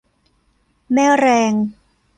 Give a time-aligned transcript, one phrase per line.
[0.93, 1.53] แม่แรง